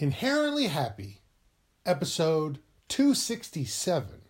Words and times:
Inherently 0.00 0.68
Happy, 0.68 1.20
episode 1.84 2.60
267 2.88 4.22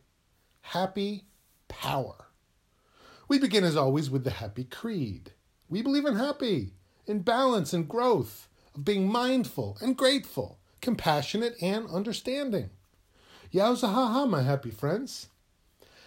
Happy 0.62 1.26
Power. 1.68 2.26
We 3.28 3.38
begin, 3.38 3.62
as 3.62 3.76
always, 3.76 4.10
with 4.10 4.24
the 4.24 4.32
Happy 4.32 4.64
Creed. 4.64 5.30
We 5.68 5.80
believe 5.80 6.06
in 6.06 6.16
happy, 6.16 6.72
in 7.06 7.20
balance 7.20 7.72
and 7.72 7.88
growth, 7.88 8.48
of 8.74 8.84
being 8.84 9.06
mindful 9.06 9.78
and 9.80 9.96
grateful, 9.96 10.58
compassionate 10.80 11.54
and 11.62 11.88
understanding. 11.88 12.70
Yowza 13.54 13.94
ha 13.94 14.08
ha, 14.08 14.26
my 14.26 14.42
happy 14.42 14.72
friends. 14.72 15.28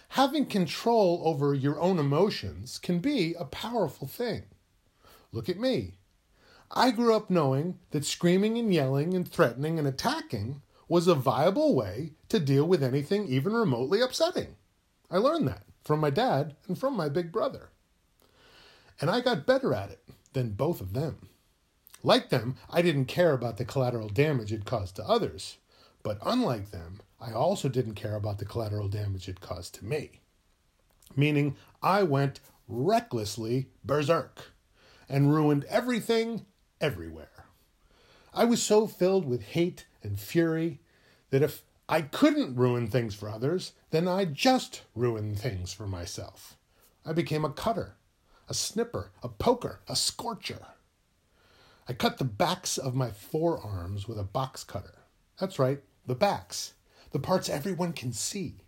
Having 0.10 0.48
control 0.48 1.22
over 1.24 1.54
your 1.54 1.80
own 1.80 2.00
emotions 2.00 2.78
can 2.80 3.00
be 3.00 3.34
a 3.40 3.46
powerful 3.46 4.10
thing. 4.10 4.44
Look 5.32 5.48
at 5.48 5.58
me. 5.58 6.00
I 6.76 6.90
grew 6.90 7.16
up 7.16 7.30
knowing 7.30 7.78
that 7.92 8.04
screaming 8.04 8.58
and 8.58 8.74
yelling 8.74 9.14
and 9.14 9.28
threatening 9.28 9.78
and 9.78 9.88
attacking 9.88 10.64
was 10.88 11.08
a 11.08 11.14
viable 11.14 11.76
way 11.76 12.14
to 12.30 12.40
deal 12.40 12.66
with 12.66 12.82
anything 12.82 13.28
even 13.28 13.54
remotely 13.54 14.02
upsetting. 14.02 14.56
I 15.12 15.18
learned 15.18 15.48
that 15.48 15.66
from 15.84 16.00
my 16.00 16.10
dad 16.10 16.56
and 16.68 16.78
from 16.78 16.96
my 16.96 17.10
big 17.10 17.32
brother. 17.32 17.70
And 19.00 19.12
I 19.12 19.22
got 19.22 19.46
better 19.46 19.74
at 19.76 19.92
it 19.92 20.04
than 20.34 20.54
both 20.54 20.82
of 20.82 20.94
them. 20.94 21.30
Like 22.02 22.30
them, 22.30 22.56
I 22.70 22.82
didn't 22.82 23.06
care 23.06 23.34
about 23.34 23.58
the 23.58 23.66
collateral 23.66 24.10
damage 24.10 24.52
it 24.52 24.66
caused 24.66 24.96
to 24.96 25.06
others. 25.06 25.58
But 26.02 26.18
unlike 26.26 26.72
them, 26.72 27.02
I 27.22 27.34
also 27.34 27.70
didn't 27.70 27.94
care 27.94 28.16
about 28.16 28.40
the 28.40 28.46
collateral 28.46 28.88
damage 28.90 29.30
it 29.30 29.42
caused 29.42 29.76
to 29.76 29.86
me. 29.86 30.22
Meaning, 31.16 31.56
I 31.84 32.02
went 32.02 32.40
recklessly 32.68 33.68
berserk 33.86 34.54
and 35.08 35.32
ruined 35.32 35.66
everything 35.66 36.46
everywhere. 36.84 37.46
I 38.34 38.44
was 38.44 38.62
so 38.62 38.88
filled 38.88 39.26
with 39.26 39.42
hate 39.42 39.86
and 40.04 40.20
fury 40.20 40.82
that 41.30 41.42
if 41.42 41.64
I 41.88 42.02
couldn't 42.02 42.58
ruin 42.58 42.88
things 42.88 43.16
for 43.16 43.30
others, 43.30 43.72
then 43.92 44.06
I'd 44.06 44.34
just 44.34 44.82
ruined 44.94 45.40
things 45.40 45.72
for 45.72 45.88
myself. 45.88 46.58
I 47.06 47.14
became 47.14 47.46
a 47.46 47.54
cutter, 47.54 47.96
a 48.50 48.54
snipper, 48.54 49.12
a 49.24 49.30
poker, 49.30 49.80
a 49.88 49.96
scorcher. 49.96 50.60
I 51.88 51.94
cut 51.94 52.18
the 52.18 52.26
backs 52.26 52.78
of 52.78 52.96
my 52.96 53.12
forearms 53.12 54.08
with 54.08 54.20
a 54.20 54.24
box 54.24 54.66
cutter. 54.66 55.06
That's 55.40 55.60
right, 55.60 55.82
the 56.06 56.16
backs, 56.16 56.74
the 57.12 57.20
parts 57.20 57.48
everyone 57.48 57.94
can 57.94 58.12
see. 58.12 58.66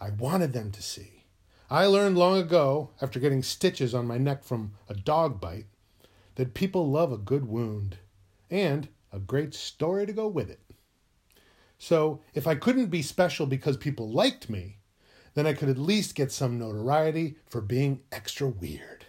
I 0.00 0.08
wanted 0.08 0.54
them 0.54 0.70
to 0.72 0.82
see. 0.82 1.26
I 1.70 1.84
learned 1.84 2.16
long 2.16 2.38
ago, 2.38 2.90
after 3.02 3.20
getting 3.20 3.42
stitches 3.42 3.94
on 3.94 4.06
my 4.06 4.16
neck 4.16 4.42
from 4.42 4.72
a 4.88 4.94
dog 4.94 5.38
bite, 5.38 5.66
that 6.36 6.54
people 6.54 6.90
love 6.90 7.12
a 7.12 7.18
good 7.18 7.46
wound 7.46 7.98
and 8.50 8.88
a 9.12 9.18
great 9.18 9.54
story 9.54 10.06
to 10.06 10.12
go 10.12 10.26
with 10.26 10.50
it. 10.50 10.60
So, 11.78 12.20
if 12.32 12.46
I 12.46 12.54
couldn't 12.54 12.86
be 12.86 13.02
special 13.02 13.46
because 13.46 13.76
people 13.76 14.08
liked 14.08 14.48
me, 14.48 14.78
then 15.34 15.46
I 15.46 15.52
could 15.52 15.68
at 15.68 15.78
least 15.78 16.14
get 16.14 16.30
some 16.30 16.58
notoriety 16.58 17.36
for 17.48 17.60
being 17.60 18.00
extra 18.12 18.48
weird. 18.48 19.06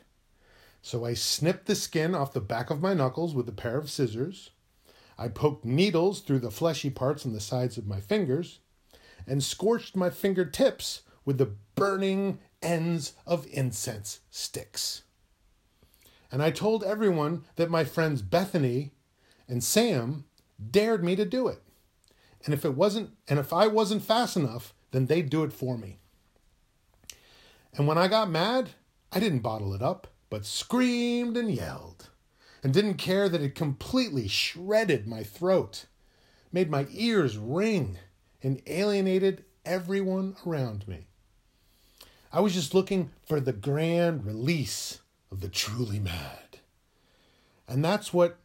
So 0.81 1.05
I 1.05 1.13
snipped 1.13 1.65
the 1.65 1.75
skin 1.75 2.13
off 2.13 2.33
the 2.33 2.41
back 2.41 2.69
of 2.69 2.81
my 2.81 2.93
knuckles 2.93 3.33
with 3.33 3.47
a 3.47 3.53
pair 3.53 3.77
of 3.77 3.89
scissors. 3.89 4.51
I 5.17 5.29
poked 5.29 5.63
needles 5.63 6.21
through 6.21 6.39
the 6.39 6.51
fleshy 6.51 6.89
parts 6.89 7.25
on 7.25 7.33
the 7.33 7.39
sides 7.39 7.77
of 7.77 7.87
my 7.87 8.01
fingers 8.01 8.59
and 9.25 9.43
scorched 9.43 9.95
my 9.95 10.09
fingertips 10.09 11.03
with 11.23 11.37
the 11.37 11.53
burning 11.75 12.39
ends 12.61 13.13
of 13.25 13.47
incense 13.51 14.19
sticks. 14.29 15.02
And 16.33 16.41
I 16.41 16.49
told 16.49 16.83
everyone 16.83 17.43
that 17.57 17.69
my 17.69 17.83
friends 17.83 18.23
Bethany 18.23 18.89
and 19.47 19.63
Sam 19.63 20.25
dared 20.71 21.03
me 21.03 21.15
to 21.15 21.25
do 21.25 21.47
it. 21.47 21.61
And 22.43 22.55
if 22.55 22.65
it 22.65 22.73
wasn't 22.73 23.11
and 23.27 23.37
if 23.37 23.53
I 23.53 23.67
wasn't 23.67 24.01
fast 24.01 24.35
enough, 24.35 24.73
then 24.89 25.05
they'd 25.05 25.29
do 25.29 25.43
it 25.43 25.53
for 25.53 25.77
me. 25.77 25.99
And 27.75 27.85
when 27.85 27.99
I 27.99 28.07
got 28.07 28.31
mad, 28.31 28.71
I 29.11 29.19
didn't 29.19 29.41
bottle 29.41 29.75
it 29.75 29.83
up, 29.83 30.07
but 30.31 30.43
screamed 30.43 31.37
and 31.37 31.51
yelled, 31.51 32.09
and 32.63 32.73
didn't 32.73 32.95
care 32.95 33.29
that 33.29 33.41
it 33.41 33.53
completely 33.53 34.27
shredded 34.27 35.05
my 35.05 35.21
throat, 35.21 35.85
made 36.51 36.71
my 36.71 36.87
ears 36.89 37.37
ring, 37.37 37.99
and 38.41 38.59
alienated 38.65 39.45
everyone 39.65 40.35
around 40.47 40.87
me. 40.87 41.05
I 42.31 42.39
was 42.39 42.55
just 42.55 42.73
looking 42.73 43.11
for 43.23 43.39
the 43.39 43.53
grand 43.53 44.25
release 44.25 44.99
of 45.33 45.41
the 45.41 45.49
truly 45.49 45.99
mad. 45.99 46.59
And 47.67 47.83
that's 47.83 48.13
what 48.13 48.37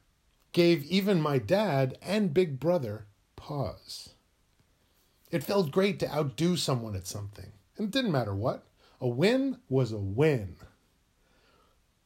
gave 0.52 0.84
even 0.86 1.20
my 1.20 1.38
dad 1.38 1.98
and 2.00 2.32
big 2.32 2.58
brother 2.58 3.06
pause. 3.36 4.14
It 5.30 5.44
felt 5.44 5.70
great 5.70 6.00
to 6.00 6.10
outdo 6.10 6.56
someone 6.56 6.96
at 6.96 7.06
something, 7.06 7.52
and 7.76 7.88
it 7.88 7.90
didn't 7.90 8.10
matter 8.10 8.34
what. 8.34 8.64
A 9.00 9.06
win 9.06 9.58
was 9.68 9.92
a 9.92 9.98
win. 9.98 10.56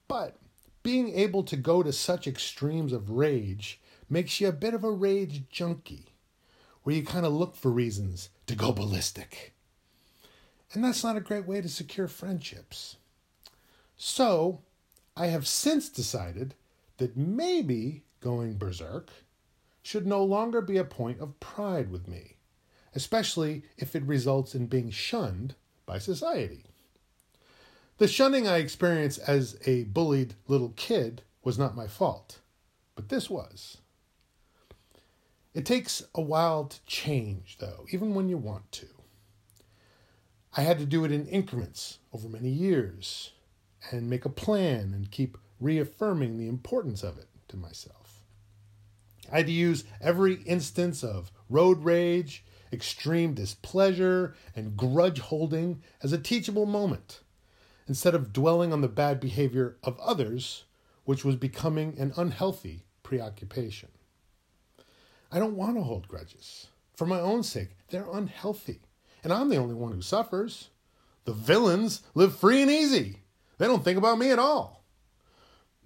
But 0.08 0.36
being 0.82 1.14
able 1.14 1.44
to 1.44 1.56
go 1.56 1.84
to 1.84 1.92
such 1.92 2.26
extremes 2.26 2.92
of 2.92 3.08
rage 3.08 3.80
makes 4.10 4.40
you 4.40 4.48
a 4.48 4.52
bit 4.52 4.74
of 4.74 4.82
a 4.82 4.90
rage 4.90 5.44
junkie, 5.48 6.16
where 6.82 6.96
you 6.96 7.04
kind 7.04 7.24
of 7.24 7.32
look 7.32 7.54
for 7.54 7.70
reasons 7.70 8.30
to 8.48 8.56
go 8.56 8.72
ballistic. 8.72 9.54
And 10.72 10.82
that's 10.82 11.04
not 11.04 11.16
a 11.16 11.20
great 11.20 11.46
way 11.46 11.60
to 11.60 11.68
secure 11.68 12.08
friendships. 12.08 12.96
So, 13.96 14.62
I 15.16 15.26
have 15.26 15.46
since 15.46 15.88
decided 15.88 16.54
that 16.96 17.16
maybe 17.16 18.04
going 18.20 18.56
berserk 18.56 19.10
should 19.82 20.06
no 20.06 20.24
longer 20.24 20.60
be 20.60 20.78
a 20.78 20.84
point 20.84 21.20
of 21.20 21.38
pride 21.40 21.90
with 21.90 22.08
me, 22.08 22.36
especially 22.94 23.64
if 23.76 23.94
it 23.94 24.04
results 24.04 24.54
in 24.54 24.66
being 24.66 24.90
shunned 24.90 25.54
by 25.84 25.98
society. 25.98 26.64
The 27.98 28.08
shunning 28.08 28.48
I 28.48 28.56
experienced 28.56 29.18
as 29.26 29.58
a 29.66 29.84
bullied 29.84 30.34
little 30.48 30.72
kid 30.76 31.22
was 31.44 31.58
not 31.58 31.76
my 31.76 31.86
fault, 31.86 32.38
but 32.94 33.08
this 33.08 33.28
was. 33.28 33.78
It 35.52 35.66
takes 35.66 36.02
a 36.14 36.22
while 36.22 36.64
to 36.64 36.84
change, 36.86 37.58
though, 37.58 37.84
even 37.90 38.14
when 38.14 38.28
you 38.28 38.38
want 38.38 38.72
to. 38.72 38.86
I 40.56 40.62
had 40.62 40.78
to 40.78 40.86
do 40.86 41.04
it 41.04 41.12
in 41.12 41.26
increments 41.26 41.98
over 42.12 42.28
many 42.28 42.48
years 42.48 43.32
and 43.90 44.08
make 44.08 44.24
a 44.24 44.30
plan 44.30 44.92
and 44.94 45.10
keep 45.10 45.36
reaffirming 45.60 46.38
the 46.38 46.48
importance 46.48 47.02
of 47.02 47.18
it 47.18 47.28
to 47.48 47.56
myself. 47.56 48.20
I 49.30 49.38
had 49.38 49.46
to 49.46 49.52
use 49.52 49.84
every 50.00 50.42
instance 50.42 51.02
of 51.02 51.30
road 51.48 51.84
rage, 51.84 52.44
extreme 52.72 53.34
displeasure, 53.34 54.34
and 54.54 54.76
grudge 54.76 55.20
holding 55.20 55.82
as 56.02 56.12
a 56.12 56.18
teachable 56.18 56.66
moment 56.66 57.20
instead 57.88 58.14
of 58.14 58.32
dwelling 58.32 58.72
on 58.72 58.80
the 58.80 58.88
bad 58.88 59.20
behavior 59.20 59.76
of 59.82 59.98
others, 60.00 60.64
which 61.04 61.24
was 61.24 61.36
becoming 61.36 61.98
an 61.98 62.12
unhealthy 62.16 62.84
preoccupation. 63.02 63.88
I 65.30 65.38
don't 65.38 65.56
want 65.56 65.76
to 65.76 65.82
hold 65.82 66.08
grudges. 66.08 66.68
For 66.94 67.06
my 67.06 67.20
own 67.20 67.42
sake, 67.42 67.70
they're 67.88 68.06
unhealthy. 68.12 68.80
And 69.24 69.32
I'm 69.32 69.48
the 69.48 69.56
only 69.56 69.74
one 69.74 69.92
who 69.92 70.02
suffers. 70.02 70.68
The 71.24 71.32
villains 71.32 72.02
live 72.14 72.36
free 72.36 72.62
and 72.62 72.70
easy. 72.70 73.21
They 73.62 73.68
don't 73.68 73.84
think 73.84 73.96
about 73.96 74.18
me 74.18 74.32
at 74.32 74.40
all. 74.40 74.82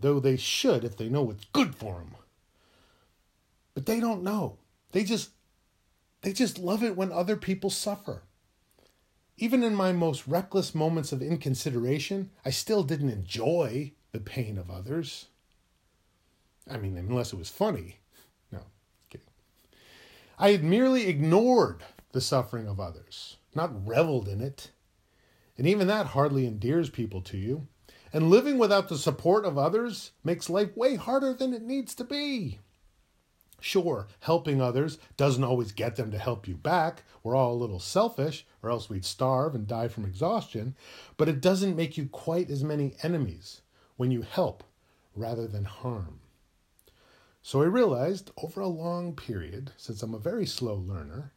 Though 0.00 0.18
they 0.18 0.38
should 0.38 0.82
if 0.82 0.96
they 0.96 1.10
know 1.10 1.20
what's 1.20 1.44
good 1.52 1.74
for 1.74 1.96
them. 1.96 2.14
But 3.74 3.84
they 3.84 4.00
don't 4.00 4.22
know. 4.22 4.56
They 4.92 5.04
just 5.04 5.32
they 6.22 6.32
just 6.32 6.56
love 6.56 6.82
it 6.82 6.96
when 6.96 7.12
other 7.12 7.36
people 7.36 7.68
suffer. 7.68 8.22
Even 9.36 9.62
in 9.62 9.74
my 9.74 9.92
most 9.92 10.26
reckless 10.26 10.74
moments 10.74 11.12
of 11.12 11.20
inconsideration, 11.20 12.30
I 12.46 12.50
still 12.50 12.82
didn't 12.82 13.10
enjoy 13.10 13.92
the 14.12 14.20
pain 14.20 14.56
of 14.56 14.70
others. 14.70 15.26
I 16.66 16.78
mean, 16.78 16.96
unless 16.96 17.34
it 17.34 17.38
was 17.38 17.50
funny. 17.50 17.98
No, 18.50 18.60
kidding. 19.10 19.26
I 20.38 20.52
had 20.52 20.64
merely 20.64 21.08
ignored 21.08 21.84
the 22.12 22.22
suffering 22.22 22.68
of 22.68 22.80
others, 22.80 23.36
not 23.54 23.86
reveled 23.86 24.28
in 24.28 24.40
it. 24.40 24.70
And 25.58 25.66
even 25.66 25.86
that 25.86 26.06
hardly 26.06 26.46
endears 26.46 26.90
people 26.90 27.20
to 27.22 27.36
you. 27.36 27.68
And 28.12 28.30
living 28.30 28.58
without 28.58 28.88
the 28.88 28.98
support 28.98 29.44
of 29.44 29.58
others 29.58 30.12
makes 30.22 30.50
life 30.50 30.76
way 30.76 30.96
harder 30.96 31.32
than 31.34 31.52
it 31.52 31.62
needs 31.62 31.94
to 31.96 32.04
be. 32.04 32.60
Sure, 33.60 34.06
helping 34.20 34.60
others 34.60 34.98
doesn't 35.16 35.44
always 35.44 35.72
get 35.72 35.96
them 35.96 36.10
to 36.10 36.18
help 36.18 36.46
you 36.46 36.54
back. 36.54 37.04
We're 37.22 37.34
all 37.34 37.54
a 37.54 37.56
little 37.56 37.80
selfish, 37.80 38.46
or 38.62 38.70
else 38.70 38.88
we'd 38.88 39.04
starve 39.04 39.54
and 39.54 39.66
die 39.66 39.88
from 39.88 40.04
exhaustion. 40.04 40.76
But 41.16 41.28
it 41.28 41.40
doesn't 41.40 41.76
make 41.76 41.96
you 41.96 42.06
quite 42.06 42.50
as 42.50 42.62
many 42.62 42.94
enemies 43.02 43.62
when 43.96 44.10
you 44.10 44.22
help 44.22 44.62
rather 45.14 45.46
than 45.46 45.64
harm. 45.64 46.20
So 47.42 47.62
I 47.62 47.66
realized 47.66 48.30
over 48.42 48.60
a 48.60 48.68
long 48.68 49.14
period, 49.14 49.72
since 49.76 50.02
I'm 50.02 50.14
a 50.14 50.18
very 50.18 50.46
slow 50.46 50.74
learner, 50.74 51.32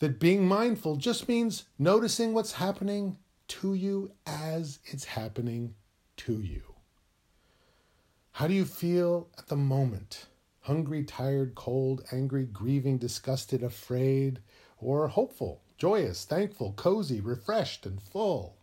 that 0.00 0.18
being 0.18 0.46
mindful 0.46 0.96
just 0.96 1.28
means 1.28 1.64
noticing 1.78 2.34
what's 2.34 2.52
happening 2.52 3.18
to 3.48 3.74
you 3.74 4.12
as 4.26 4.78
it's 4.84 5.04
happening 5.04 5.74
to 6.18 6.40
you. 6.40 6.62
How 8.32 8.46
do 8.46 8.54
you 8.54 8.64
feel 8.64 9.28
at 9.38 9.48
the 9.48 9.56
moment? 9.56 10.26
hungry, 10.64 11.04
tired, 11.04 11.54
cold, 11.54 12.02
angry, 12.10 12.46
grieving, 12.46 12.96
disgusted, 12.96 13.62
afraid, 13.62 14.40
or 14.78 15.08
hopeful, 15.08 15.60
joyous, 15.76 16.24
thankful, 16.24 16.72
cozy, 16.72 17.20
refreshed, 17.20 17.84
and 17.84 18.00
full. 18.00 18.56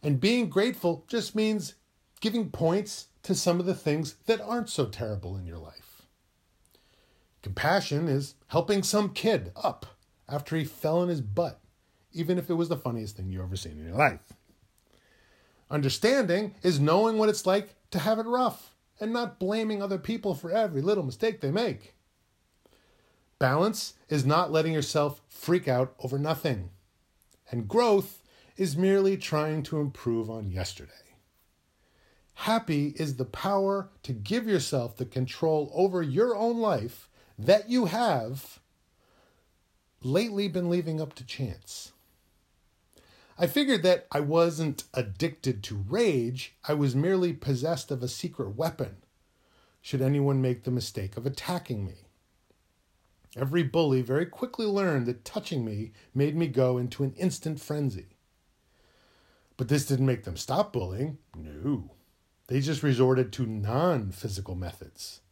And 0.00 0.20
being 0.20 0.48
grateful 0.48 1.04
just 1.08 1.34
means 1.34 1.74
giving 2.20 2.50
points 2.50 3.08
to 3.24 3.34
some 3.34 3.58
of 3.58 3.66
the 3.66 3.74
things 3.74 4.14
that 4.26 4.40
aren't 4.40 4.70
so 4.70 4.86
terrible 4.86 5.36
in 5.36 5.44
your 5.44 5.58
life. 5.58 6.02
Compassion 7.42 8.06
is 8.06 8.36
helping 8.46 8.84
some 8.84 9.12
kid 9.12 9.50
up 9.56 9.86
after 10.28 10.56
he 10.56 10.64
fell 10.64 11.00
on 11.00 11.08
his 11.08 11.20
butt, 11.20 11.59
even 12.12 12.38
if 12.38 12.50
it 12.50 12.54
was 12.54 12.68
the 12.68 12.76
funniest 12.76 13.16
thing 13.16 13.30
you 13.30 13.42
ever 13.42 13.56
seen 13.56 13.72
in 13.72 13.86
your 13.86 13.96
life. 13.96 14.32
Understanding 15.70 16.54
is 16.62 16.80
knowing 16.80 17.16
what 17.18 17.28
it's 17.28 17.46
like 17.46 17.74
to 17.90 17.98
have 18.00 18.18
it 18.18 18.26
rough 18.26 18.74
and 18.98 19.12
not 19.12 19.38
blaming 19.38 19.82
other 19.82 19.98
people 19.98 20.34
for 20.34 20.50
every 20.50 20.82
little 20.82 21.04
mistake 21.04 21.40
they 21.40 21.50
make. 21.50 21.94
Balance 23.38 23.94
is 24.08 24.26
not 24.26 24.52
letting 24.52 24.74
yourself 24.74 25.22
freak 25.28 25.66
out 25.66 25.94
over 26.00 26.18
nothing. 26.18 26.70
And 27.50 27.66
growth 27.66 28.22
is 28.56 28.76
merely 28.76 29.16
trying 29.16 29.62
to 29.64 29.80
improve 29.80 30.28
on 30.28 30.50
yesterday. 30.50 30.92
Happy 32.34 32.94
is 32.96 33.16
the 33.16 33.24
power 33.24 33.88
to 34.02 34.12
give 34.12 34.46
yourself 34.46 34.96
the 34.96 35.06
control 35.06 35.70
over 35.74 36.02
your 36.02 36.36
own 36.36 36.58
life 36.58 37.08
that 37.38 37.70
you 37.70 37.86
have 37.86 38.60
lately 40.02 40.48
been 40.48 40.68
leaving 40.68 41.00
up 41.00 41.14
to 41.14 41.24
chance. 41.24 41.92
I 43.40 43.46
figured 43.46 43.82
that 43.84 44.06
I 44.12 44.20
wasn't 44.20 44.84
addicted 44.92 45.62
to 45.62 45.82
rage, 45.88 46.56
I 46.68 46.74
was 46.74 46.94
merely 46.94 47.32
possessed 47.32 47.90
of 47.90 48.02
a 48.02 48.08
secret 48.08 48.50
weapon, 48.50 48.98
should 49.80 50.02
anyone 50.02 50.42
make 50.42 50.64
the 50.64 50.70
mistake 50.70 51.16
of 51.16 51.24
attacking 51.24 51.86
me. 51.86 51.94
Every 53.34 53.62
bully 53.62 54.02
very 54.02 54.26
quickly 54.26 54.66
learned 54.66 55.06
that 55.06 55.24
touching 55.24 55.64
me 55.64 55.92
made 56.14 56.36
me 56.36 56.48
go 56.48 56.76
into 56.76 57.02
an 57.02 57.14
instant 57.14 57.60
frenzy. 57.60 58.08
But 59.56 59.68
this 59.68 59.86
didn't 59.86 60.04
make 60.04 60.24
them 60.24 60.36
stop 60.36 60.74
bullying. 60.74 61.16
No. 61.34 61.92
They 62.48 62.60
just 62.60 62.82
resorted 62.82 63.32
to 63.32 63.46
non 63.46 64.10
physical 64.10 64.54
methods. 64.54 65.22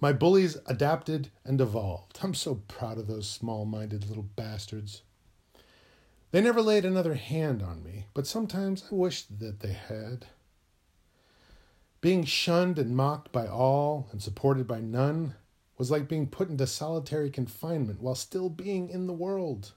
My 0.00 0.14
bullies 0.14 0.56
adapted 0.64 1.30
and 1.44 1.60
evolved. 1.60 2.20
I'm 2.22 2.32
so 2.32 2.62
proud 2.68 2.96
of 2.96 3.06
those 3.06 3.28
small 3.28 3.66
minded 3.66 4.08
little 4.08 4.30
bastards. 4.34 5.02
They 6.34 6.40
never 6.40 6.62
laid 6.62 6.84
another 6.84 7.14
hand 7.14 7.62
on 7.62 7.84
me, 7.84 8.06
but 8.12 8.26
sometimes 8.26 8.86
I 8.90 8.96
wished 8.96 9.38
that 9.38 9.60
they 9.60 9.72
had. 9.72 10.26
Being 12.00 12.24
shunned 12.24 12.76
and 12.76 12.96
mocked 12.96 13.30
by 13.30 13.46
all 13.46 14.08
and 14.10 14.20
supported 14.20 14.66
by 14.66 14.80
none 14.80 15.36
was 15.78 15.92
like 15.92 16.08
being 16.08 16.26
put 16.26 16.48
into 16.48 16.66
solitary 16.66 17.30
confinement 17.30 18.00
while 18.00 18.16
still 18.16 18.48
being 18.48 18.88
in 18.88 19.06
the 19.06 19.12
world. 19.12 19.74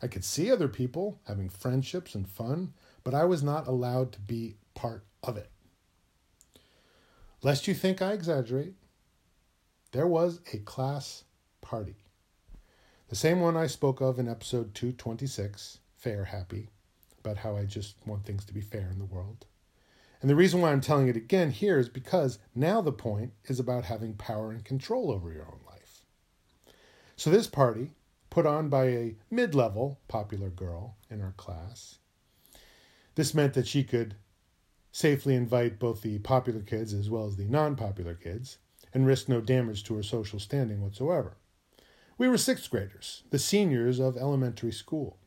I 0.00 0.06
could 0.06 0.24
see 0.24 0.50
other 0.50 0.68
people 0.68 1.20
having 1.24 1.50
friendships 1.50 2.14
and 2.14 2.26
fun, 2.26 2.72
but 3.04 3.12
I 3.12 3.24
was 3.24 3.42
not 3.42 3.66
allowed 3.66 4.12
to 4.12 4.20
be 4.20 4.56
part 4.72 5.04
of 5.22 5.36
it. 5.36 5.50
Lest 7.42 7.68
you 7.68 7.74
think 7.74 8.00
I 8.00 8.12
exaggerate, 8.12 8.72
there 9.92 10.06
was 10.06 10.40
a 10.54 10.60
class 10.60 11.24
party. 11.60 11.96
The 13.10 13.16
same 13.16 13.40
one 13.40 13.54
I 13.54 13.66
spoke 13.66 14.00
of 14.00 14.18
in 14.18 14.30
episode 14.30 14.74
226, 14.74 15.80
Fair 16.00 16.24
Happy, 16.24 16.70
about 17.18 17.36
how 17.36 17.58
I 17.58 17.66
just 17.66 17.94
want 18.06 18.24
things 18.24 18.46
to 18.46 18.54
be 18.54 18.62
fair 18.62 18.88
in 18.90 18.98
the 18.98 19.04
world. 19.04 19.44
And 20.22 20.30
the 20.30 20.34
reason 20.34 20.62
why 20.62 20.72
I'm 20.72 20.80
telling 20.80 21.08
it 21.08 21.16
again 21.16 21.50
here 21.50 21.78
is 21.78 21.90
because 21.90 22.38
now 22.54 22.80
the 22.80 22.90
point 22.90 23.34
is 23.44 23.60
about 23.60 23.84
having 23.84 24.14
power 24.14 24.50
and 24.50 24.64
control 24.64 25.10
over 25.10 25.30
your 25.30 25.44
own 25.44 25.60
life. 25.66 26.06
So, 27.16 27.28
this 27.28 27.46
party, 27.46 27.92
put 28.30 28.46
on 28.46 28.70
by 28.70 28.86
a 28.86 29.16
mid 29.30 29.54
level 29.54 30.00
popular 30.08 30.48
girl 30.48 30.96
in 31.10 31.20
our 31.20 31.32
class, 31.32 31.98
this 33.14 33.34
meant 33.34 33.52
that 33.52 33.66
she 33.66 33.84
could 33.84 34.14
safely 34.92 35.34
invite 35.34 35.78
both 35.78 36.00
the 36.00 36.18
popular 36.20 36.62
kids 36.62 36.94
as 36.94 37.10
well 37.10 37.26
as 37.26 37.36
the 37.36 37.44
non 37.44 37.76
popular 37.76 38.14
kids 38.14 38.56
and 38.94 39.06
risk 39.06 39.28
no 39.28 39.42
damage 39.42 39.84
to 39.84 39.96
her 39.96 40.02
social 40.02 40.40
standing 40.40 40.80
whatsoever. 40.80 41.36
We 42.16 42.26
were 42.26 42.38
sixth 42.38 42.70
graders, 42.70 43.22
the 43.28 43.38
seniors 43.38 44.00
of 44.00 44.16
elementary 44.16 44.72
school. 44.72 45.19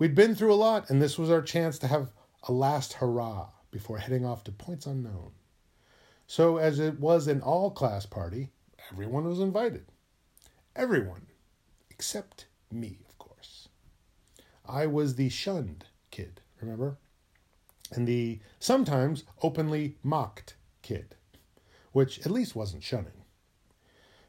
We'd 0.00 0.14
been 0.14 0.34
through 0.34 0.54
a 0.54 0.56
lot, 0.56 0.88
and 0.88 1.00
this 1.00 1.18
was 1.18 1.30
our 1.30 1.42
chance 1.42 1.78
to 1.80 1.86
have 1.86 2.10
a 2.48 2.52
last 2.52 2.94
hurrah 2.94 3.50
before 3.70 3.98
heading 3.98 4.24
off 4.24 4.42
to 4.44 4.50
points 4.50 4.86
unknown. 4.86 5.32
So, 6.26 6.56
as 6.56 6.78
it 6.78 6.98
was 6.98 7.26
an 7.26 7.42
all 7.42 7.70
class 7.70 8.06
party, 8.06 8.48
everyone 8.90 9.24
was 9.24 9.40
invited. 9.40 9.84
Everyone, 10.74 11.26
except 11.90 12.46
me, 12.72 13.00
of 13.10 13.18
course. 13.18 13.68
I 14.66 14.86
was 14.86 15.16
the 15.16 15.28
shunned 15.28 15.84
kid, 16.10 16.40
remember? 16.62 16.96
And 17.92 18.08
the 18.08 18.40
sometimes 18.58 19.24
openly 19.42 19.98
mocked 20.02 20.54
kid, 20.80 21.14
which 21.92 22.20
at 22.20 22.32
least 22.32 22.56
wasn't 22.56 22.82
shunning. 22.82 23.24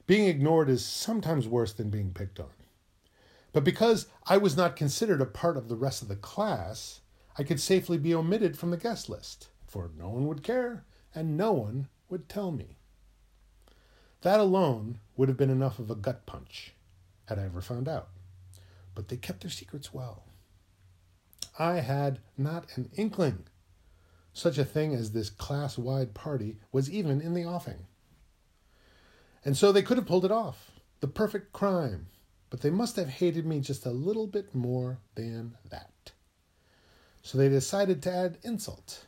Being 0.05 0.27
ignored 0.27 0.67
is 0.67 0.85
sometimes 0.85 1.47
worse 1.47 1.71
than 1.71 1.89
being 1.89 2.11
picked 2.11 2.41
on. 2.41 2.51
But 3.53 3.63
because 3.63 4.07
I 4.25 4.37
was 4.37 4.55
not 4.55 4.75
considered 4.75 5.21
a 5.21 5.25
part 5.25 5.57
of 5.57 5.67
the 5.67 5.75
rest 5.75 6.01
of 6.01 6.07
the 6.07 6.15
class, 6.15 7.01
I 7.37 7.43
could 7.43 7.59
safely 7.59 7.97
be 7.97 8.13
omitted 8.13 8.57
from 8.57 8.71
the 8.71 8.77
guest 8.77 9.09
list, 9.09 9.49
for 9.67 9.91
no 9.97 10.09
one 10.09 10.27
would 10.27 10.43
care 10.43 10.85
and 11.13 11.37
no 11.37 11.51
one 11.51 11.89
would 12.09 12.29
tell 12.29 12.51
me. 12.51 12.77
That 14.21 14.39
alone 14.39 14.99
would 15.17 15.27
have 15.27 15.37
been 15.37 15.49
enough 15.49 15.79
of 15.79 15.89
a 15.89 15.95
gut 15.95 16.25
punch 16.25 16.73
had 17.25 17.39
I 17.39 17.45
ever 17.45 17.61
found 17.61 17.87
out. 17.87 18.09
But 18.93 19.07
they 19.07 19.17
kept 19.17 19.41
their 19.41 19.49
secrets 19.49 19.93
well. 19.93 20.23
I 21.57 21.75
had 21.75 22.19
not 22.37 22.65
an 22.75 22.89
inkling 22.95 23.45
such 24.33 24.57
a 24.57 24.65
thing 24.65 24.93
as 24.93 25.11
this 25.11 25.29
class 25.29 25.77
wide 25.77 26.13
party 26.13 26.57
was 26.71 26.89
even 26.89 27.21
in 27.21 27.33
the 27.33 27.45
offing. 27.45 27.87
And 29.43 29.57
so 29.57 29.71
they 29.71 29.81
could 29.81 29.97
have 29.97 30.07
pulled 30.07 30.25
it 30.25 30.31
off 30.31 30.71
the 30.99 31.07
perfect 31.07 31.51
crime, 31.51 32.07
but 32.51 32.59
they 32.59 32.69
must 32.69 32.97
have 32.97 33.07
hated 33.07 33.45
me 33.45 33.61
just 33.61 33.85
a 33.85 33.91
little 33.91 34.27
bit 34.27 34.53
more 34.53 34.99
than 35.15 35.57
that. 35.69 36.11
So 37.23 37.37
they 37.37 37.47
decided 37.47 38.03
to 38.03 38.11
add 38.11 38.37
insult 38.43 39.05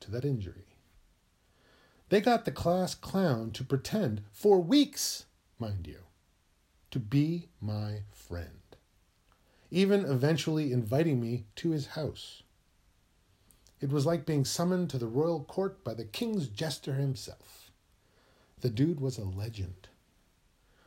to 0.00 0.10
that 0.10 0.24
injury. 0.24 0.76
They 2.10 2.20
got 2.20 2.44
the 2.44 2.52
class 2.52 2.94
clown 2.94 3.52
to 3.52 3.64
pretend 3.64 4.22
for 4.30 4.60
weeks, 4.60 5.24
mind 5.58 5.86
you, 5.86 6.00
to 6.90 6.98
be 7.00 7.48
my 7.58 8.02
friend, 8.12 8.76
even 9.70 10.04
eventually 10.04 10.70
inviting 10.70 11.18
me 11.18 11.46
to 11.56 11.70
his 11.70 11.86
house. 11.86 12.42
It 13.80 13.90
was 13.90 14.04
like 14.04 14.26
being 14.26 14.44
summoned 14.44 14.90
to 14.90 14.98
the 14.98 15.06
royal 15.06 15.42
court 15.42 15.82
by 15.82 15.94
the 15.94 16.04
king's 16.04 16.48
jester 16.48 16.94
himself. 16.94 17.70
The 18.60 18.70
dude 18.70 19.00
was 19.00 19.16
a 19.16 19.24
legend. 19.24 19.88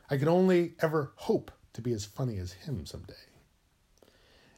I 0.08 0.16
could 0.16 0.28
only 0.28 0.74
ever 0.80 1.12
hope 1.16 1.50
to 1.72 1.82
be 1.82 1.92
as 1.92 2.04
funny 2.04 2.38
as 2.38 2.52
him 2.52 2.86
someday. 2.86 3.14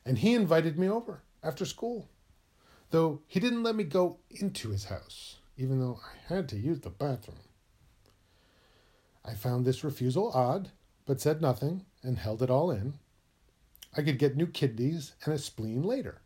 And 0.04 0.18
he 0.18 0.34
invited 0.34 0.78
me 0.78 0.88
over 0.88 1.22
after 1.42 1.64
school, 1.64 2.08
though 2.90 3.20
he 3.26 3.40
didn't 3.40 3.62
let 3.62 3.74
me 3.74 3.84
go 3.84 4.18
into 4.30 4.70
his 4.70 4.84
house, 4.84 5.36
even 5.56 5.80
though 5.80 6.00
I 6.04 6.34
had 6.34 6.48
to 6.50 6.56
use 6.56 6.80
the 6.80 6.90
bathroom. 6.90 7.38
I 9.24 9.34
found 9.34 9.64
this 9.64 9.84
refusal 9.84 10.32
odd, 10.32 10.70
but 11.06 11.20
said 11.20 11.42
nothing 11.42 11.84
and 12.02 12.18
held 12.18 12.42
it 12.42 12.50
all 12.50 12.70
in. 12.70 12.94
I 13.96 14.02
could 14.02 14.18
get 14.18 14.36
new 14.36 14.46
kidneys 14.46 15.12
and 15.24 15.34
a 15.34 15.38
spleen 15.38 15.82
later. 15.82 16.22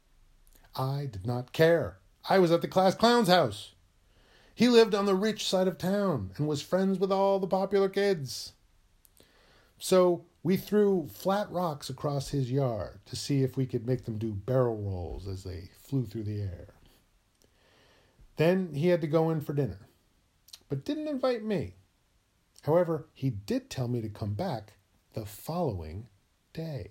I 0.77 1.09
did 1.11 1.27
not 1.27 1.53
care. 1.53 1.99
I 2.29 2.39
was 2.39 2.53
at 2.53 2.63
the 2.63 2.69
class 2.69 2.95
clown's 2.95 3.29
house. 3.29 3.73
He 4.55 4.69
lived 4.69 4.95
on 4.95 5.07
the 5.07 5.15
rich 5.15 5.47
side 5.49 5.67
of 5.67 5.79
town 5.79 6.31
and 6.37 6.47
was 6.47 6.63
friends 6.63 6.99
with 6.99 7.11
all 7.11 7.41
the 7.41 7.47
popular 7.47 7.89
kids. 7.89 8.53
So 9.79 10.25
we 10.45 10.59
threw 10.59 11.09
flat 11.09 11.51
rocks 11.51 11.89
across 11.89 12.29
his 12.29 12.53
yard 12.53 13.01
to 13.07 13.17
see 13.17 13.43
if 13.43 13.57
we 13.57 13.65
could 13.65 13.87
make 13.87 14.05
them 14.05 14.19
do 14.19 14.31
barrel 14.31 14.77
rolls 14.77 15.27
as 15.27 15.43
they 15.43 15.71
flew 15.83 16.05
through 16.05 16.23
the 16.23 16.43
air. 16.43 16.75
Then 18.37 18.75
he 18.75 18.89
had 18.89 19.01
to 19.01 19.07
go 19.07 19.31
in 19.31 19.41
for 19.41 19.55
dinner, 19.55 19.89
but 20.69 20.85
didn't 20.85 21.09
invite 21.09 21.43
me. 21.43 21.77
However, 22.63 23.07
he 23.15 23.31
did 23.31 23.71
tell 23.71 23.89
me 23.89 24.03
to 24.03 24.09
come 24.11 24.35
back 24.35 24.75
the 25.15 25.25
following 25.25 26.09
day. 26.53 26.91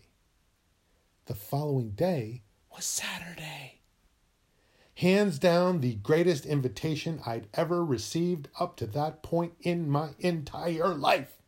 The 1.25 1.35
following 1.35 1.91
day 1.91 2.41
was 2.73 2.85
Saturday. 2.85 3.81
Hands 4.95 5.37
down, 5.37 5.81
the 5.81 5.95
greatest 5.95 6.45
invitation 6.47 7.21
I'd 7.23 7.47
ever 7.53 7.85
received 7.85 8.47
up 8.59 8.77
to 8.77 8.87
that 8.87 9.21
point 9.21 9.53
in 9.61 9.89
my 9.89 10.09
entire 10.19 10.95
life. 10.95 11.42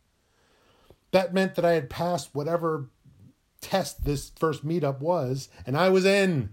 That 1.16 1.32
meant 1.32 1.54
that 1.54 1.64
I 1.64 1.72
had 1.72 1.88
passed 1.88 2.34
whatever 2.34 2.90
test 3.62 4.04
this 4.04 4.32
first 4.36 4.66
meetup 4.66 5.00
was, 5.00 5.48
and 5.64 5.74
I 5.74 5.88
was 5.88 6.04
in. 6.04 6.50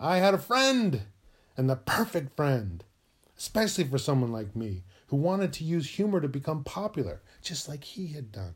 I 0.00 0.16
had 0.16 0.32
a 0.32 0.38
friend, 0.38 1.02
and 1.54 1.68
the 1.68 1.76
perfect 1.76 2.34
friend, 2.34 2.82
especially 3.36 3.84
for 3.84 3.98
someone 3.98 4.32
like 4.32 4.56
me, 4.56 4.84
who 5.08 5.16
wanted 5.16 5.52
to 5.52 5.64
use 5.64 5.86
humor 5.86 6.22
to 6.22 6.28
become 6.28 6.64
popular, 6.64 7.20
just 7.42 7.68
like 7.68 7.84
he 7.84 8.06
had 8.06 8.32
done. 8.32 8.54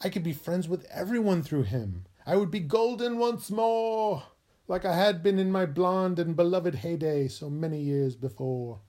I 0.00 0.08
could 0.08 0.22
be 0.22 0.32
friends 0.32 0.66
with 0.66 0.86
everyone 0.90 1.42
through 1.42 1.64
him. 1.64 2.06
I 2.24 2.36
would 2.36 2.50
be 2.50 2.60
golden 2.60 3.18
once 3.18 3.50
more, 3.50 4.22
like 4.66 4.86
I 4.86 4.96
had 4.96 5.22
been 5.22 5.38
in 5.38 5.52
my 5.52 5.66
blonde 5.66 6.18
and 6.18 6.34
beloved 6.34 6.76
heyday 6.76 7.28
so 7.28 7.50
many 7.50 7.82
years 7.82 8.16
before. 8.16 8.80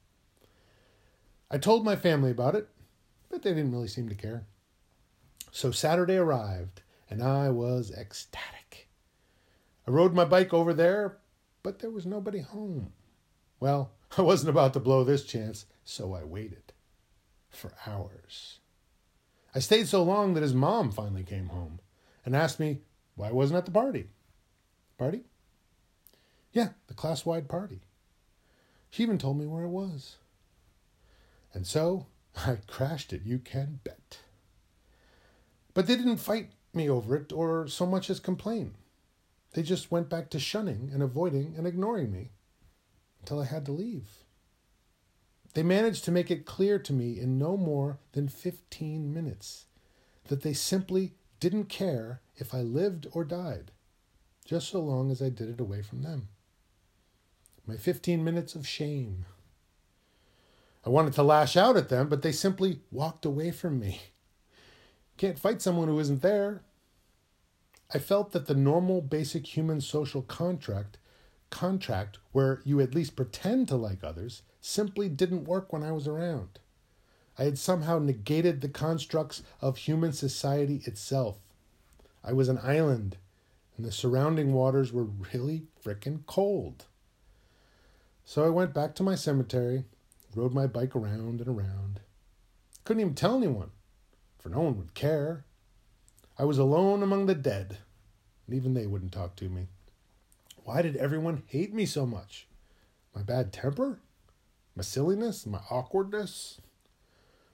I 1.52 1.58
told 1.58 1.84
my 1.84 1.98
family 1.98 2.32
about 2.32 2.56
it, 2.56 2.70
but 3.30 3.42
they 3.42 3.50
didn't 3.50 3.74
really 3.74 3.90
seem 3.90 4.08
to 4.08 4.16
care. 4.16 4.46
So 5.56 5.72
Saturday 5.72 6.18
arrived, 6.18 6.82
and 7.10 7.24
I 7.24 7.50
was 7.50 7.90
ecstatic. 7.90 8.90
I 9.88 9.92
rode 9.92 10.14
my 10.14 10.26
bike 10.26 10.54
over 10.54 10.74
there, 10.74 11.20
but 11.64 11.80
there 11.80 11.90
was 11.90 12.06
nobody 12.06 12.40
home. 12.40 12.92
Well, 13.62 13.92
I 14.18 14.22
wasn't 14.22 14.50
about 14.50 14.74
to 14.74 14.82
blow 14.82 15.06
this 15.06 15.24
chance, 15.24 15.66
so 15.86 16.14
I 16.14 16.26
waited 16.26 16.74
for 17.50 17.72
hours. 17.88 18.60
I 19.56 19.60
stayed 19.60 19.88
so 19.88 20.04
long 20.04 20.34
that 20.34 20.44
his 20.44 20.54
mom 20.54 20.92
finally 20.92 21.24
came 21.24 21.48
home 21.48 21.80
and 22.26 22.36
asked 22.36 22.60
me 22.60 22.82
why 23.16 23.30
I 23.30 23.32
wasn't 23.32 23.60
at 23.60 23.66
the 23.66 23.72
party. 23.72 24.10
Party? 24.98 25.24
Yeah, 26.52 26.72
the 26.88 26.94
class 26.94 27.26
wide 27.26 27.48
party. 27.48 27.80
She 28.90 29.04
even 29.04 29.18
told 29.18 29.40
me 29.40 29.46
where 29.46 29.64
it 29.64 29.70
was. 29.70 30.18
And 31.54 31.66
so 31.66 32.08
I 32.36 32.58
crashed 32.68 33.14
it, 33.14 33.22
you 33.24 33.40
can 33.40 33.80
bet. 33.86 34.05
But 35.76 35.86
they 35.86 35.96
didn't 35.96 36.18
fight 36.18 36.50
me 36.74 36.90
over 36.90 37.16
it 37.16 37.32
or 37.32 37.68
so 37.68 37.86
much 37.86 38.10
as 38.10 38.20
complain. 38.20 38.76
They 39.54 39.62
just 39.62 39.92
went 39.92 40.10
back 40.10 40.32
to 40.32 40.40
shunning 40.40 40.90
and 40.92 41.04
avoiding 41.04 41.54
and 41.56 41.68
ignoring 41.68 42.12
me 42.12 42.32
until 43.20 43.42
I 43.42 43.46
had 43.46 43.66
to 43.66 43.72
leave. 43.72 44.08
They 45.54 45.64
managed 45.64 46.04
to 46.06 46.12
make 46.12 46.32
it 46.32 46.46
clear 46.46 46.80
to 46.80 46.94
me 46.94 47.20
in 47.20 47.38
no 47.38 47.56
more 47.56 48.00
than 48.14 48.28
15 48.28 49.14
minutes 49.14 49.66
that 50.28 50.42
they 50.42 50.54
simply 50.54 51.14
didn't 51.40 51.66
care 51.66 52.22
if 52.38 52.54
I 52.54 52.62
lived 52.62 53.08
or 53.12 53.24
died, 53.24 53.72
just 54.46 54.70
so 54.70 54.82
long 54.82 55.12
as 55.12 55.22
I 55.22 55.30
did 55.30 55.50
it 55.50 55.62
away 55.62 55.82
from 55.82 56.02
them. 56.02 56.30
My 57.68 57.78
15 57.78 58.24
minutes 58.24 58.56
of 58.56 58.68
shame. 58.68 59.26
I 60.86 60.90
wanted 60.90 61.14
to 61.14 61.24
lash 61.24 61.58
out 61.58 61.78
at 61.78 61.90
them, 61.90 62.10
but 62.10 62.22
they 62.22 62.32
simply 62.32 62.80
walked 62.92 63.26
away 63.26 63.52
from 63.52 63.80
me. 63.80 64.02
Can't 65.18 65.40
fight 65.40 65.62
someone 65.62 65.88
who 65.88 66.00
isn't 66.00 66.22
there. 66.22 66.62
I 67.94 68.00
felt 68.00 68.32
that 68.32 68.48
the 68.48 68.56
normal 68.56 69.02
basic 69.02 69.56
human 69.56 69.80
social 69.82 70.22
contract 70.22 70.98
contract 71.50 72.18
where 72.34 72.62
you 72.66 72.82
at 72.82 72.94
least 72.94 73.16
pretend 73.16 73.68
to 73.68 73.76
like 73.78 74.04
others 74.04 74.42
simply 74.60 75.08
didn't 75.08 75.46
work 75.46 75.72
when 75.72 75.84
I 75.84 75.92
was 75.92 76.08
around. 76.08 76.60
I 77.38 77.44
had 77.44 77.58
somehow 77.58 78.00
negated 78.00 78.60
the 78.60 78.68
constructs 78.70 79.44
of 79.62 79.78
human 79.78 80.12
society 80.12 80.82
itself. 80.86 81.38
I 82.24 82.34
was 82.34 82.50
an 82.50 82.60
island, 82.62 83.18
and 83.78 83.86
the 83.86 83.92
surrounding 83.92 84.54
waters 84.54 84.92
were 84.92 85.04
really 85.04 85.64
frickin' 85.84 86.26
cold. 86.26 86.86
So 88.26 88.44
I 88.44 88.50
went 88.50 88.74
back 88.74 88.96
to 88.96 89.04
my 89.04 89.16
cemetery, 89.16 89.86
rode 90.36 90.54
my 90.54 90.68
bike 90.68 90.96
around 90.96 91.40
and 91.40 91.48
around. 91.48 92.00
Couldn't 92.84 93.02
even 93.02 93.16
tell 93.16 93.38
anyone, 93.38 93.72
for 94.46 94.50
no 94.52 94.62
one 94.62 94.78
would 94.78 94.94
care. 94.94 95.44
I 96.38 96.44
was 96.44 96.60
alone 96.60 97.02
among 97.02 97.26
the 97.26 97.34
dead, 97.34 97.80
and 98.46 98.56
even 98.56 98.76
they 98.76 98.86
wouldn't 98.86 99.12
talk 99.12 99.36
to 99.38 99.50
me. 99.50 99.70
Why 100.64 100.84
did 100.84 100.96
everyone 100.98 101.42
hate 101.48 101.74
me 101.74 101.88
so 101.88 102.06
much? 102.06 102.46
My 103.16 103.24
bad 103.24 103.52
temper? 103.52 104.02
My 104.76 104.84
silliness? 104.84 105.48
My 105.48 105.62
awkwardness? 105.72 106.62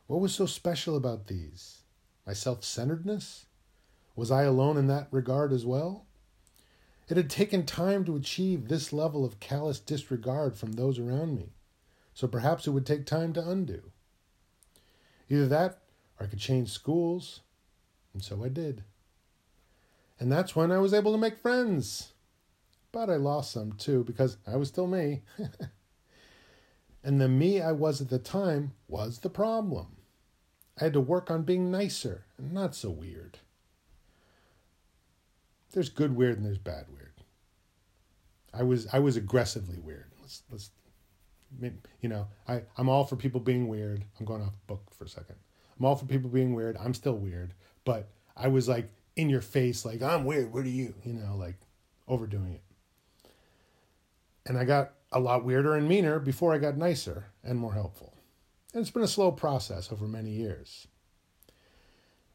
What 0.07 0.19
was 0.19 0.35
so 0.35 0.45
special 0.45 0.97
about 0.97 1.27
these? 1.27 1.83
My 2.27 2.33
self 2.33 2.65
centeredness? 2.65 3.45
Was 4.17 4.29
I 4.29 4.43
alone 4.43 4.75
in 4.75 4.87
that 4.87 5.07
regard 5.11 5.53
as 5.53 5.65
well? 5.65 6.07
It 7.07 7.15
had 7.15 7.29
taken 7.29 7.65
time 7.65 8.03
to 8.03 8.17
achieve 8.17 8.67
this 8.67 8.91
level 8.91 9.23
of 9.23 9.39
callous 9.39 9.79
disregard 9.79 10.57
from 10.57 10.73
those 10.73 10.99
around 10.99 11.37
me, 11.37 11.53
so 12.13 12.27
perhaps 12.27 12.67
it 12.67 12.71
would 12.71 12.85
take 12.85 13.05
time 13.05 13.31
to 13.31 13.49
undo. 13.49 13.81
Either 15.29 15.47
that, 15.47 15.80
I 16.21 16.27
could 16.27 16.39
change 16.39 16.69
schools, 16.69 17.41
and 18.13 18.23
so 18.23 18.43
I 18.43 18.49
did. 18.49 18.83
And 20.19 20.31
that's 20.31 20.55
when 20.55 20.71
I 20.71 20.77
was 20.77 20.93
able 20.93 21.11
to 21.13 21.17
make 21.17 21.41
friends. 21.41 22.13
But 22.91 23.09
I 23.09 23.15
lost 23.15 23.51
some 23.51 23.73
too 23.73 24.03
because 24.03 24.37
I 24.45 24.55
was 24.57 24.67
still 24.67 24.85
me. 24.85 25.21
and 27.03 27.19
the 27.19 27.27
me 27.27 27.61
I 27.61 27.71
was 27.71 28.01
at 28.01 28.09
the 28.09 28.19
time 28.19 28.73
was 28.87 29.19
the 29.19 29.29
problem. 29.29 29.95
I 30.79 30.85
had 30.85 30.93
to 30.93 31.01
work 31.01 31.31
on 31.31 31.43
being 31.43 31.71
nicer 31.71 32.25
and 32.37 32.51
not 32.51 32.75
so 32.75 32.89
weird. 32.89 33.39
There's 35.71 35.89
good 35.89 36.15
weird 36.15 36.37
and 36.37 36.45
there's 36.45 36.57
bad 36.57 36.85
weird. 36.91 37.13
I 38.53 38.63
was 38.63 38.87
I 38.93 38.99
was 38.99 39.15
aggressively 39.15 39.79
weird. 39.79 40.11
Let's 40.19 40.43
let's 40.51 40.69
you 42.01 42.09
know, 42.09 42.27
I, 42.47 42.61
I'm 42.77 42.89
all 42.89 43.05
for 43.05 43.15
people 43.15 43.39
being 43.41 43.67
weird. 43.67 44.03
I'm 44.19 44.25
going 44.25 44.41
off 44.41 44.53
book 44.67 44.83
for 44.93 45.05
a 45.05 45.09
second. 45.09 45.35
All 45.85 45.95
for 45.95 46.05
people 46.05 46.29
being 46.29 46.53
weird. 46.53 46.77
I'm 46.77 46.93
still 46.93 47.15
weird, 47.15 47.53
but 47.85 48.09
I 48.35 48.47
was 48.47 48.67
like 48.67 48.89
in 49.15 49.29
your 49.29 49.41
face, 49.41 49.85
like, 49.85 50.01
I'm 50.01 50.25
weird. 50.25 50.53
What 50.53 50.65
are 50.65 50.69
you? 50.69 50.93
You 51.03 51.13
know, 51.13 51.35
like 51.35 51.55
overdoing 52.07 52.53
it. 52.53 52.63
And 54.45 54.57
I 54.57 54.63
got 54.63 54.93
a 55.11 55.19
lot 55.19 55.43
weirder 55.43 55.75
and 55.75 55.87
meaner 55.87 56.19
before 56.19 56.53
I 56.53 56.57
got 56.57 56.77
nicer 56.77 57.25
and 57.43 57.59
more 57.59 57.73
helpful. 57.73 58.13
And 58.73 58.81
it's 58.81 58.91
been 58.91 59.03
a 59.03 59.07
slow 59.07 59.31
process 59.31 59.91
over 59.91 60.07
many 60.07 60.31
years. 60.31 60.87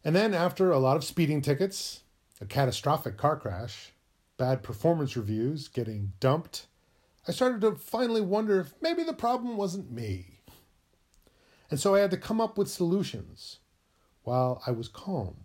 And 0.05 0.15
then, 0.15 0.35
after 0.35 0.71
a 0.71 0.79
lot 0.79 0.97
of 0.97 1.05
speeding 1.05 1.41
tickets, 1.41 2.03
a 2.41 2.45
catastrophic 2.45 3.17
car 3.17 3.37
crash, 3.37 3.93
bad 4.37 4.63
performance 4.63 5.17
reviews, 5.17 5.69
getting 5.69 6.13
dumped, 6.21 6.67
I 7.27 7.33
started 7.33 7.61
to 7.63 7.75
finally 7.75 8.21
wonder 8.21 8.61
if 8.61 8.75
maybe 8.81 9.03
the 9.03 9.13
problem 9.13 9.57
wasn't 9.57 9.91
me. 9.91 10.36
And 11.71 11.81
so 11.81 11.95
I 11.95 12.01
had 12.01 12.11
to 12.13 12.17
come 12.17 12.41
up 12.41 12.57
with 12.57 12.69
solutions 12.69 13.59
while 14.23 14.63
I 14.67 14.71
was 14.71 14.89
calm 14.89 15.45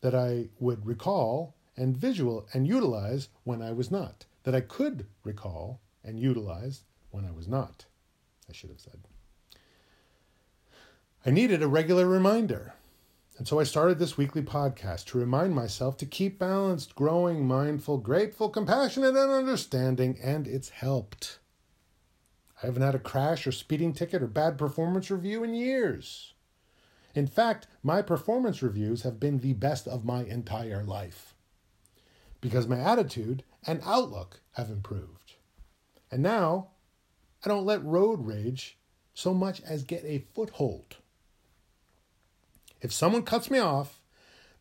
that 0.00 0.14
I 0.14 0.48
would 0.58 0.86
recall 0.86 1.54
and 1.76 1.96
visual 1.96 2.46
and 2.52 2.66
utilize 2.66 3.28
when 3.44 3.62
I 3.62 3.72
was 3.72 3.90
not, 3.90 4.26
that 4.44 4.54
I 4.54 4.60
could 4.60 5.06
recall 5.24 5.80
and 6.04 6.18
utilize 6.18 6.82
when 7.10 7.24
I 7.24 7.30
was 7.30 7.48
not, 7.48 7.86
I 8.48 8.52
should 8.52 8.70
have 8.70 8.80
said. 8.80 9.00
I 11.24 11.30
needed 11.30 11.62
a 11.62 11.68
regular 11.68 12.06
reminder. 12.06 12.74
And 13.36 13.46
so 13.46 13.60
I 13.60 13.64
started 13.64 13.98
this 13.98 14.16
weekly 14.16 14.42
podcast 14.42 15.06
to 15.06 15.18
remind 15.18 15.54
myself 15.54 15.96
to 15.98 16.06
keep 16.06 16.38
balanced, 16.38 16.94
growing, 16.94 17.46
mindful, 17.46 17.98
grateful, 17.98 18.48
compassionate, 18.48 19.14
and 19.14 19.30
understanding, 19.30 20.18
and 20.22 20.48
it's 20.48 20.70
helped. 20.70 21.38
I 22.62 22.66
haven't 22.66 22.82
had 22.82 22.94
a 22.94 23.00
crash 23.00 23.46
or 23.46 23.52
speeding 23.52 23.92
ticket 23.92 24.22
or 24.22 24.26
bad 24.26 24.58
performance 24.58 25.10
review 25.10 25.44
in 25.44 25.54
years. 25.54 26.34
In 27.14 27.26
fact, 27.26 27.66
my 27.82 28.02
performance 28.02 28.62
reviews 28.62 29.02
have 29.02 29.20
been 29.20 29.38
the 29.38 29.52
best 29.52 29.86
of 29.86 30.04
my 30.04 30.24
entire 30.24 30.82
life 30.82 31.34
because 32.40 32.66
my 32.66 32.78
attitude 32.78 33.42
and 33.66 33.80
outlook 33.84 34.40
have 34.52 34.70
improved. 34.70 35.34
And 36.10 36.22
now, 36.22 36.68
I 37.44 37.48
don't 37.48 37.66
let 37.66 37.84
road 37.84 38.26
rage 38.26 38.78
so 39.14 39.34
much 39.34 39.60
as 39.62 39.82
get 39.82 40.04
a 40.04 40.24
foothold. 40.34 40.96
If 42.80 42.92
someone 42.92 43.22
cuts 43.22 43.50
me 43.50 43.58
off, 43.58 44.00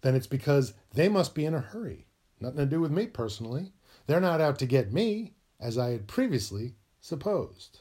then 0.01 0.15
it's 0.15 0.27
because 0.27 0.73
they 0.93 1.09
must 1.09 1.35
be 1.35 1.45
in 1.45 1.53
a 1.53 1.59
hurry. 1.59 2.07
Nothing 2.39 2.57
to 2.57 2.65
do 2.65 2.81
with 2.81 2.91
me 2.91 3.07
personally. 3.07 3.71
They're 4.05 4.19
not 4.19 4.41
out 4.41 4.57
to 4.59 4.65
get 4.65 4.93
me, 4.93 5.33
as 5.59 5.77
I 5.77 5.91
had 5.91 6.07
previously 6.07 6.75
supposed. 6.99 7.79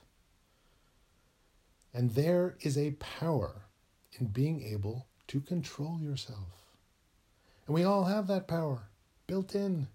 And 1.96 2.10
there 2.10 2.56
is 2.60 2.76
a 2.76 2.90
power 2.90 3.62
in 4.20 4.26
being 4.26 4.62
able 4.62 5.06
to 5.28 5.40
control 5.40 5.98
yourself. 5.98 6.66
And 7.66 7.74
we 7.74 7.84
all 7.84 8.04
have 8.04 8.26
that 8.26 8.46
power 8.46 8.90
built 9.26 9.54
in. 9.54 9.86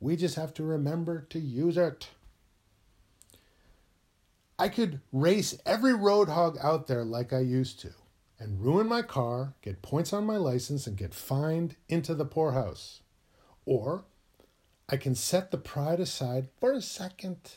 We 0.00 0.16
just 0.16 0.34
have 0.34 0.52
to 0.54 0.64
remember 0.64 1.20
to 1.30 1.38
use 1.38 1.76
it. 1.76 2.08
I 4.58 4.68
could 4.68 5.00
race 5.12 5.56
every 5.64 5.92
roadhog 5.92 6.58
out 6.64 6.88
there 6.88 7.04
like 7.04 7.32
I 7.32 7.38
used 7.38 7.78
to 7.82 7.92
and 8.40 8.60
ruin 8.60 8.88
my 8.88 9.02
car, 9.02 9.54
get 9.62 9.82
points 9.82 10.12
on 10.12 10.26
my 10.26 10.38
license, 10.38 10.88
and 10.88 10.96
get 10.96 11.14
fined 11.14 11.76
into 11.88 12.16
the 12.16 12.24
poorhouse. 12.24 13.02
Or 13.64 14.04
I 14.88 14.96
can 14.96 15.14
set 15.14 15.52
the 15.52 15.58
pride 15.58 16.00
aside 16.00 16.48
for 16.58 16.72
a 16.72 16.82
second 16.82 17.52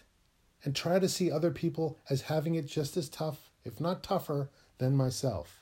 and 0.63 0.75
try 0.75 0.99
to 0.99 1.09
see 1.09 1.31
other 1.31 1.49
people 1.49 1.97
as 2.07 2.21
having 2.23 2.53
it 2.53 2.67
just 2.67 2.95
as 2.95 3.09
tough, 3.09 3.48
if 3.69 3.79
not 3.79 4.03
tougher, 4.03 4.49
than 4.79 4.95
myself 4.95 5.59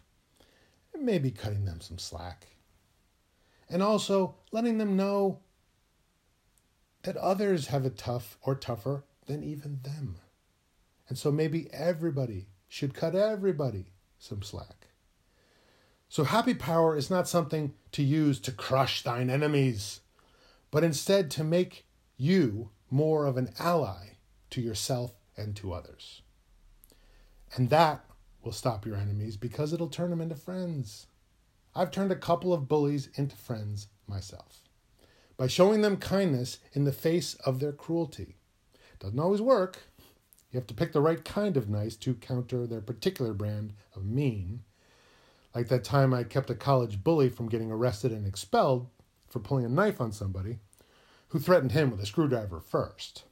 maybe 1.01 1.31
cutting 1.31 1.65
them 1.65 1.81
some 1.81 1.97
slack. 1.97 2.47
And 3.69 3.83
also 3.83 4.35
letting 4.51 4.77
them 4.77 4.95
know 4.95 5.39
that 7.03 7.17
others 7.17 7.67
have 7.67 7.85
it 7.85 7.97
tough 7.97 8.37
or 8.41 8.55
tougher 8.55 9.03
than 9.25 9.43
even 9.43 9.79
them. 9.83 10.17
And 11.09 11.17
so 11.17 11.31
maybe 11.31 11.69
everybody 11.73 12.47
should 12.67 12.93
cut 12.93 13.15
everybody 13.15 13.91
some 14.19 14.41
slack. 14.41 14.87
So, 16.09 16.23
happy 16.23 16.53
power 16.53 16.95
is 16.95 17.09
not 17.09 17.27
something 17.27 17.73
to 17.91 18.01
use 18.01 18.39
to 18.41 18.51
crush 18.53 19.03
thine 19.03 19.29
enemies, 19.29 19.99
but 20.71 20.83
instead 20.83 21.29
to 21.31 21.43
make 21.43 21.85
you 22.15 22.69
more 22.89 23.25
of 23.25 23.35
an 23.35 23.49
ally 23.59 24.15
to 24.51 24.61
yourself 24.61 25.11
and 25.35 25.53
to 25.57 25.73
others. 25.73 26.21
And 27.56 27.70
that 27.70 28.04
will 28.44 28.51
stop 28.51 28.86
your 28.86 28.96
enemies 28.96 29.38
because 29.38 29.74
it'll 29.74 29.89
turn 29.89 30.10
them 30.10 30.22
into 30.22 30.36
friends. 30.36 31.08
I've 31.75 31.92
turned 31.92 32.12
a 32.12 32.16
couple 32.16 32.54
of 32.54 32.68
bullies 32.68 33.10
into 33.16 33.36
friends 33.36 33.88
myself 34.08 34.63
by 35.38 35.48
showing 35.48 35.82
them 35.82 35.98
kindness 35.98 36.58
in 36.74 36.84
the 36.84 36.92
face 36.92 37.36
of 37.46 37.60
their 37.60 37.72
cruelty. 37.72 38.36
Doesn't 39.00 39.20
always 39.20 39.42
work. 39.42 39.80
You 40.51 40.58
have 40.58 40.68
to 40.68 40.74
pick 40.74 40.92
the 40.92 41.01
right 41.01 41.24
kind 41.24 41.56
of 41.56 41.70
nice 41.70 41.96
to 41.98 42.16
counter 42.16 42.66
their 42.66 42.82
particular 42.82 43.34
brand 43.34 43.74
of 43.96 44.06
mean. 44.06 44.63
Like 45.54 45.68
that 45.68 45.84
time 45.84 46.13
I 46.13 46.24
kept 46.24 46.50
a 46.50 46.56
college 46.56 47.04
bully 47.04 47.30
from 47.30 47.50
getting 47.50 47.72
arrested 47.72 48.12
and 48.12 48.25
expelled 48.25 48.88
for 49.27 49.39
pulling 49.39 49.66
a 49.66 49.70
knife 49.70 50.01
on 50.01 50.12
somebody 50.12 50.60
who 51.30 51.39
threatened 51.39 51.74
him 51.74 51.92
with 51.92 52.00
a 52.00 52.06
screwdriver 52.06 52.60
first. 52.60 53.24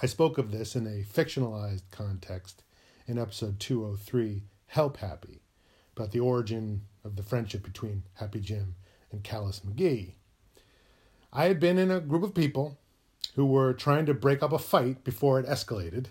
I 0.00 0.06
spoke 0.06 0.38
of 0.38 0.50
this 0.50 0.76
in 0.76 0.86
a 0.86 1.04
fictionalized 1.04 1.82
context 1.90 2.62
in 3.10 3.18
episode 3.18 3.58
203, 3.58 4.44
Help 4.68 4.98
Happy, 4.98 5.42
about 5.96 6.12
the 6.12 6.20
origin 6.20 6.82
of 7.04 7.16
the 7.16 7.24
friendship 7.24 7.64
between 7.64 8.04
Happy 8.14 8.38
Jim 8.38 8.76
and 9.10 9.24
Callous 9.24 9.60
McGee. 9.60 10.12
I 11.32 11.46
had 11.46 11.58
been 11.58 11.76
in 11.76 11.90
a 11.90 11.98
group 11.98 12.22
of 12.22 12.34
people 12.36 12.78
who 13.34 13.46
were 13.46 13.72
trying 13.72 14.06
to 14.06 14.14
break 14.14 14.44
up 14.44 14.52
a 14.52 14.58
fight 14.60 15.02
before 15.02 15.40
it 15.40 15.46
escalated. 15.46 16.06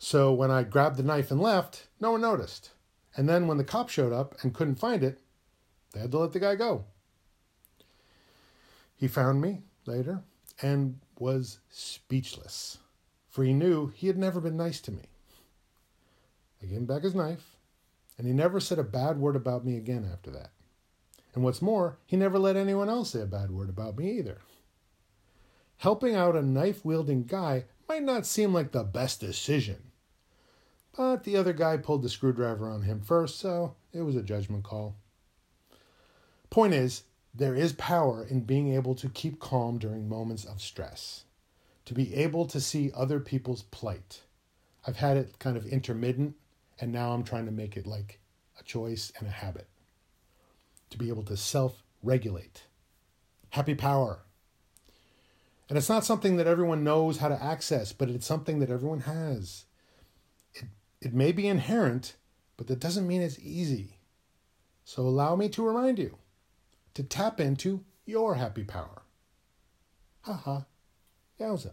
So 0.00 0.32
when 0.32 0.50
I 0.50 0.64
grabbed 0.64 0.96
the 0.96 1.04
knife 1.04 1.30
and 1.30 1.40
left, 1.40 1.86
no 2.00 2.10
one 2.10 2.22
noticed. 2.22 2.70
And 3.16 3.28
then 3.28 3.46
when 3.46 3.58
the 3.58 3.64
cop 3.64 3.88
showed 3.88 4.12
up 4.12 4.34
and 4.42 4.52
couldn't 4.52 4.80
find 4.80 5.04
it, 5.04 5.20
they 5.92 6.00
had 6.00 6.10
to 6.10 6.18
let 6.18 6.32
the 6.32 6.40
guy 6.40 6.56
go. 6.56 6.86
He 8.96 9.06
found 9.06 9.40
me 9.40 9.62
later 9.86 10.22
and 10.60 10.98
was 11.20 11.60
speechless, 11.70 12.78
for 13.30 13.44
he 13.44 13.52
knew 13.52 13.92
he 13.94 14.08
had 14.08 14.18
never 14.18 14.40
been 14.40 14.56
nice 14.56 14.80
to 14.80 14.90
me. 14.90 15.04
I 16.62 16.66
gave 16.66 16.78
him 16.78 16.86
back 16.86 17.02
his 17.02 17.14
knife, 17.14 17.56
and 18.16 18.26
he 18.26 18.32
never 18.32 18.60
said 18.60 18.78
a 18.78 18.84
bad 18.84 19.18
word 19.18 19.36
about 19.36 19.64
me 19.64 19.76
again 19.76 20.08
after 20.12 20.30
that. 20.32 20.50
And 21.34 21.44
what's 21.44 21.62
more, 21.62 21.98
he 22.06 22.16
never 22.16 22.38
let 22.38 22.56
anyone 22.56 22.88
else 22.88 23.10
say 23.10 23.20
a 23.20 23.26
bad 23.26 23.50
word 23.50 23.68
about 23.68 23.96
me 23.96 24.18
either. 24.18 24.38
Helping 25.76 26.16
out 26.16 26.34
a 26.34 26.42
knife 26.42 26.84
wielding 26.84 27.24
guy 27.24 27.64
might 27.88 28.02
not 28.02 28.26
seem 28.26 28.52
like 28.52 28.72
the 28.72 28.82
best 28.82 29.20
decision, 29.20 29.92
but 30.96 31.22
the 31.22 31.36
other 31.36 31.52
guy 31.52 31.76
pulled 31.76 32.02
the 32.02 32.08
screwdriver 32.08 32.68
on 32.68 32.82
him 32.82 33.00
first, 33.00 33.38
so 33.38 33.76
it 33.92 34.02
was 34.02 34.16
a 34.16 34.22
judgment 34.22 34.64
call. 34.64 34.96
Point 36.50 36.74
is, 36.74 37.04
there 37.32 37.54
is 37.54 37.72
power 37.74 38.26
in 38.28 38.40
being 38.40 38.74
able 38.74 38.96
to 38.96 39.08
keep 39.08 39.38
calm 39.38 39.78
during 39.78 40.08
moments 40.08 40.44
of 40.44 40.60
stress, 40.60 41.24
to 41.84 41.94
be 41.94 42.12
able 42.14 42.46
to 42.46 42.60
see 42.60 42.90
other 42.96 43.20
people's 43.20 43.62
plight. 43.62 44.22
I've 44.86 44.96
had 44.96 45.16
it 45.16 45.38
kind 45.38 45.56
of 45.56 45.66
intermittent, 45.66 46.34
and 46.80 46.92
now 46.92 47.12
I'm 47.12 47.24
trying 47.24 47.46
to 47.46 47.52
make 47.52 47.76
it 47.76 47.86
like 47.86 48.20
a 48.58 48.64
choice 48.64 49.12
and 49.18 49.28
a 49.28 49.32
habit. 49.32 49.68
To 50.90 50.98
be 50.98 51.08
able 51.08 51.24
to 51.24 51.36
self 51.36 51.82
regulate. 52.02 52.62
Happy 53.50 53.74
power. 53.74 54.20
And 55.68 55.76
it's 55.76 55.88
not 55.88 56.04
something 56.04 56.36
that 56.36 56.46
everyone 56.46 56.82
knows 56.82 57.18
how 57.18 57.28
to 57.28 57.42
access, 57.42 57.92
but 57.92 58.08
it's 58.08 58.26
something 58.26 58.58
that 58.60 58.70
everyone 58.70 59.00
has. 59.00 59.66
It, 60.54 60.64
it 61.00 61.12
may 61.12 61.30
be 61.30 61.46
inherent, 61.46 62.14
but 62.56 62.68
that 62.68 62.80
doesn't 62.80 63.06
mean 63.06 63.20
it's 63.20 63.38
easy. 63.38 63.98
So 64.84 65.02
allow 65.02 65.36
me 65.36 65.50
to 65.50 65.66
remind 65.66 65.98
you 65.98 66.16
to 66.94 67.02
tap 67.02 67.38
into 67.38 67.84
your 68.06 68.36
happy 68.36 68.64
power. 68.64 69.02
Ha 70.22 70.32
ha. 70.32 70.64
Yowza. 71.38 71.72